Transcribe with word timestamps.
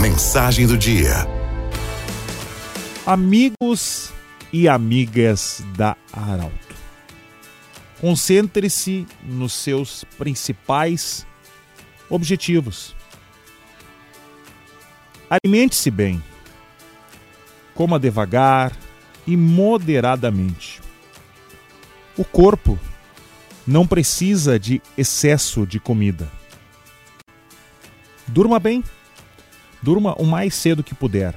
Mensagem 0.00 0.66
do 0.66 0.76
dia. 0.76 1.26
Amigos 3.06 4.12
e 4.52 4.68
amigas 4.68 5.62
da 5.76 5.96
Arauto. 6.12 6.74
Concentre-se 8.00 9.06
nos 9.22 9.52
seus 9.52 10.04
principais 10.18 11.26
objetivos. 12.08 12.96
Alimente-se 15.30 15.90
bem. 15.90 16.22
Coma 17.74 17.98
devagar 17.98 18.72
e 19.26 19.36
moderadamente. 19.36 20.80
O 22.16 22.24
corpo 22.24 22.78
não 23.66 23.86
precisa 23.86 24.58
de 24.58 24.82
excesso 24.98 25.66
de 25.66 25.78
comida. 25.78 26.30
Durma 28.26 28.58
bem. 28.58 28.82
Durma 29.82 30.14
o 30.14 30.24
mais 30.24 30.54
cedo 30.54 30.84
que 30.84 30.94
puder, 30.94 31.34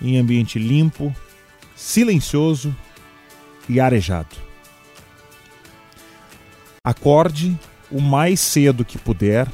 em 0.00 0.18
ambiente 0.18 0.58
limpo, 0.58 1.14
silencioso 1.74 2.76
e 3.66 3.80
arejado. 3.80 4.36
Acorde 6.84 7.58
o 7.90 8.00
mais 8.00 8.40
cedo 8.40 8.84
que 8.84 8.98
puder 8.98 9.48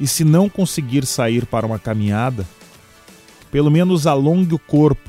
e, 0.00 0.08
se 0.08 0.24
não 0.24 0.48
conseguir 0.48 1.06
sair 1.06 1.46
para 1.46 1.66
uma 1.66 1.78
caminhada, 1.78 2.44
pelo 3.50 3.70
menos 3.70 4.08
alongue 4.08 4.54
o 4.54 4.58
corpo. 4.58 5.08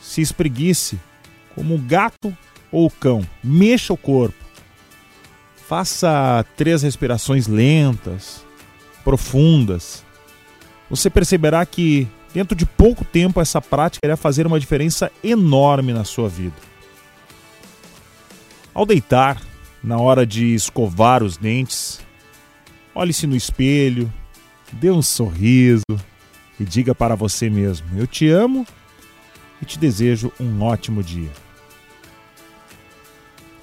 Se 0.00 0.20
espreguice, 0.20 0.98
como 1.56 1.74
o 1.74 1.78
gato 1.78 2.36
ou 2.70 2.88
cão, 2.88 3.26
mexa 3.42 3.92
o 3.92 3.96
corpo. 3.96 4.38
Faça 5.66 6.44
três 6.56 6.82
respirações 6.82 7.48
lentas, 7.48 8.44
profundas 9.04 10.04
você 10.90 11.08
perceberá 11.08 11.64
que 11.64 12.08
dentro 12.34 12.56
de 12.56 12.66
pouco 12.66 13.04
tempo 13.04 13.40
essa 13.40 13.60
prática 13.60 14.04
irá 14.04 14.16
fazer 14.16 14.46
uma 14.46 14.58
diferença 14.58 15.10
enorme 15.22 15.92
na 15.92 16.04
sua 16.04 16.28
vida. 16.28 16.56
Ao 18.74 18.84
deitar, 18.84 19.40
na 19.82 19.98
hora 19.98 20.26
de 20.26 20.52
escovar 20.52 21.22
os 21.22 21.36
dentes, 21.36 22.00
olhe-se 22.94 23.26
no 23.26 23.36
espelho, 23.36 24.12
dê 24.72 24.90
um 24.90 25.00
sorriso 25.00 25.84
e 26.58 26.64
diga 26.64 26.94
para 26.94 27.14
você 27.14 27.48
mesmo: 27.48 27.86
Eu 27.96 28.06
te 28.06 28.28
amo 28.28 28.66
e 29.62 29.64
te 29.64 29.78
desejo 29.78 30.32
um 30.40 30.62
ótimo 30.62 31.02
dia. 31.02 31.30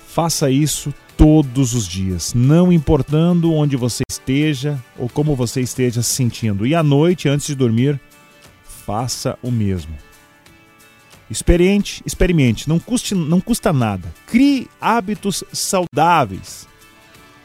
Faça 0.08 0.50
isso 0.50 0.94
todos 1.18 1.74
os 1.74 1.88
dias, 1.88 2.34
não 2.36 2.72
importando 2.72 3.52
onde 3.52 3.76
você 3.76 4.04
esteja 4.08 4.82
ou 4.98 5.10
como 5.10 5.36
você 5.36 5.60
esteja 5.60 6.04
se 6.04 6.14
sentindo. 6.14 6.66
E 6.66 6.76
à 6.76 6.84
noite, 6.84 7.28
antes 7.28 7.48
de 7.48 7.56
dormir, 7.56 8.00
faça 8.64 9.38
o 9.42 9.50
mesmo. 9.50 9.96
Experimente, 11.30 12.02
experimente, 12.06 12.70
não, 12.70 12.80
custe, 12.80 13.16
não 13.16 13.42
custa 13.42 13.74
nada. 13.74 14.14
Crie 14.28 14.70
hábitos 14.80 15.44
saudáveis. 15.52 16.68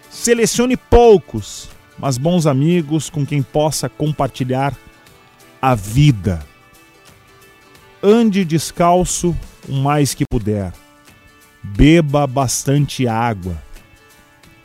Selecione 0.08 0.76
poucos, 0.76 1.68
mas 1.98 2.18
bons 2.18 2.46
amigos 2.46 3.08
com 3.08 3.26
quem 3.26 3.42
possa 3.42 3.88
compartilhar 3.88 4.76
a 5.60 5.74
vida. 5.74 6.46
Ande 8.02 8.44
descalço 8.44 9.34
o 9.68 9.72
mais 9.72 10.12
que 10.12 10.24
puder. 10.30 10.72
Beba 11.62 12.26
bastante 12.26 13.06
água. 13.06 13.56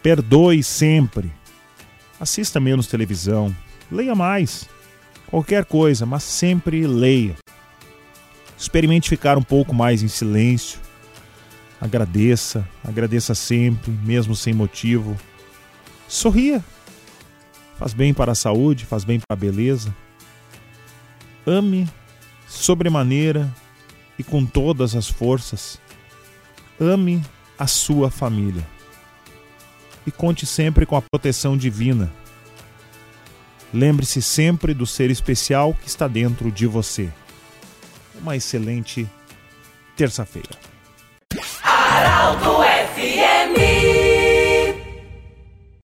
Perdoe 0.01 0.63
sempre. 0.63 1.31
Assista 2.19 2.59
menos 2.59 2.87
televisão. 2.87 3.55
Leia 3.91 4.15
mais. 4.15 4.67
Qualquer 5.27 5.65
coisa, 5.65 6.05
mas 6.05 6.23
sempre 6.23 6.87
leia. 6.87 7.35
Experimente 8.57 9.09
ficar 9.09 9.37
um 9.37 9.43
pouco 9.43 9.75
mais 9.75 10.01
em 10.01 10.07
silêncio. 10.07 10.79
Agradeça, 11.79 12.67
agradeça 12.83 13.35
sempre, 13.35 13.91
mesmo 13.91 14.35
sem 14.35 14.53
motivo. 14.53 15.15
Sorria. 16.07 16.63
Faz 17.77 17.93
bem 17.93 18.13
para 18.13 18.31
a 18.31 18.35
saúde, 18.35 18.85
faz 18.85 19.03
bem 19.03 19.19
para 19.19 19.35
a 19.37 19.39
beleza. 19.39 19.95
Ame 21.45 21.87
sobremaneira 22.47 23.53
e 24.17 24.23
com 24.23 24.43
todas 24.43 24.95
as 24.95 25.07
forças. 25.07 25.79
Ame 26.79 27.23
a 27.57 27.65
sua 27.65 28.11
família 28.11 28.65
e 30.05 30.11
conte 30.11 30.45
sempre 30.45 30.85
com 30.85 30.95
a 30.95 31.01
proteção 31.01 31.57
divina. 31.57 32.11
Lembre-se 33.73 34.21
sempre 34.21 34.73
do 34.73 34.85
ser 34.85 35.11
especial 35.11 35.73
que 35.73 35.87
está 35.87 36.07
dentro 36.07 36.51
de 36.51 36.65
você. 36.65 37.09
Uma 38.21 38.35
excelente 38.35 39.09
terça-feira. 39.97 40.49